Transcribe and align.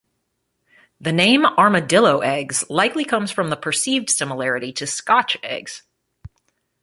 The 0.99 1.11
name 1.11 1.45
Armadillo 1.45 2.21
Eggs 2.21 2.63
likely 2.71 3.05
comes 3.05 3.29
from 3.29 3.51
the 3.51 3.55
perceived 3.55 4.09
similarity 4.09 4.73
to 4.73 4.87
Scotch 4.87 5.37
Eggs. 5.43 5.83